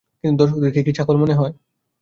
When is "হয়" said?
1.35-1.53